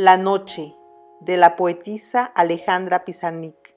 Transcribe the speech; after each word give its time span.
La 0.00 0.16
noche 0.16 0.76
de 1.22 1.36
la 1.36 1.56
poetisa 1.56 2.22
Alejandra 2.22 3.04
Pizarnik. 3.04 3.76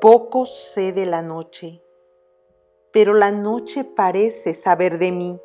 Poco 0.00 0.46
sé 0.46 0.92
de 0.92 1.06
la 1.06 1.22
noche, 1.22 1.82
pero 2.92 3.12
la 3.12 3.32
noche 3.32 3.82
parece 3.82 4.54
saber 4.54 5.00
de 5.00 5.10
mí 5.10 5.40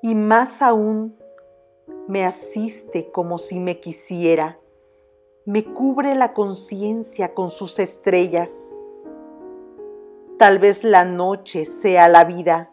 y 0.00 0.14
más 0.14 0.62
aún 0.62 1.18
me 2.08 2.24
asiste 2.24 3.10
como 3.10 3.36
si 3.36 3.60
me 3.60 3.80
quisiera, 3.80 4.58
me 5.44 5.74
cubre 5.74 6.14
la 6.14 6.32
conciencia 6.32 7.34
con 7.34 7.50
sus 7.50 7.78
estrellas. 7.78 8.50
Tal 10.38 10.58
vez 10.58 10.84
la 10.84 11.04
noche 11.04 11.66
sea 11.66 12.08
la 12.08 12.24
vida 12.24 12.72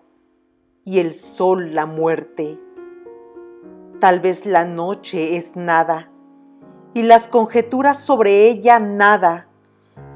y 0.85 0.99
el 0.99 1.13
sol 1.13 1.75
la 1.75 1.85
muerte. 1.85 2.57
Tal 4.03 4.19
vez 4.19 4.45
la 4.45 4.65
noche 4.65 5.37
es 5.37 5.55
nada 5.55 6.11
y 6.93 7.03
las 7.03 7.29
conjeturas 7.29 8.01
sobre 8.01 8.49
ella 8.49 8.77
nada 8.77 9.47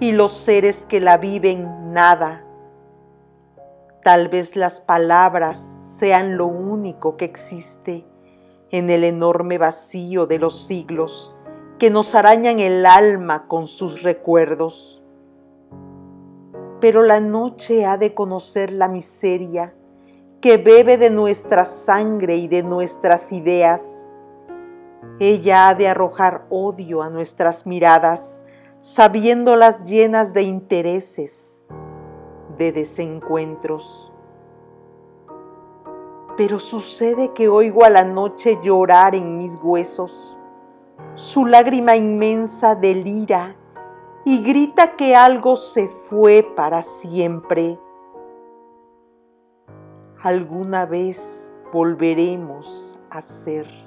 y 0.01 0.11
los 0.11 0.33
seres 0.33 0.85
que 0.85 0.99
la 0.99 1.15
viven 1.15 1.93
nada. 1.93 2.45
Tal 4.03 4.27
vez 4.27 4.57
las 4.57 4.81
palabras 4.81 5.57
sean 5.97 6.35
lo 6.35 6.47
único 6.47 7.15
que 7.15 7.23
existe 7.23 8.05
en 8.71 8.89
el 8.89 9.05
enorme 9.05 9.57
vacío 9.57 10.27
de 10.27 10.39
los 10.39 10.65
siglos 10.65 11.33
que 11.79 11.89
nos 11.89 12.13
arañan 12.13 12.59
el 12.59 12.85
alma 12.85 13.47
con 13.47 13.67
sus 13.67 14.03
recuerdos. 14.03 15.01
Pero 16.81 17.03
la 17.03 17.21
noche 17.21 17.85
ha 17.85 17.97
de 17.97 18.13
conocer 18.13 18.73
la 18.73 18.89
miseria 18.89 19.76
que 20.47 20.55
bebe 20.55 20.97
de 20.97 21.09
nuestra 21.09 21.65
sangre 21.65 22.37
y 22.37 22.47
de 22.47 22.63
nuestras 22.63 23.33
ideas. 23.33 24.07
Ella 25.19 25.67
ha 25.67 25.75
de 25.75 25.89
arrojar 25.89 26.45
odio 26.49 27.01
a 27.01 27.09
nuestras 27.09 27.65
miradas, 27.65 28.45
sabiéndolas 28.79 29.83
llenas 29.83 30.33
de 30.33 30.43
intereses, 30.43 31.61
de 32.57 32.71
desencuentros. 32.71 34.13
Pero 36.37 36.59
sucede 36.59 37.33
que 37.33 37.49
oigo 37.49 37.83
a 37.83 37.89
la 37.89 38.05
noche 38.05 38.57
llorar 38.63 39.15
en 39.15 39.37
mis 39.37 39.53
huesos. 39.61 40.37
Su 41.15 41.45
lágrima 41.45 41.97
inmensa 41.97 42.73
delira 42.73 43.57
y 44.23 44.41
grita 44.43 44.95
que 44.95 45.13
algo 45.13 45.57
se 45.57 45.89
fue 45.89 46.49
para 46.55 46.83
siempre 46.83 47.77
alguna 50.21 50.85
vez 50.85 51.51
volveremos 51.71 52.97
a 53.09 53.21
ser. 53.21 53.86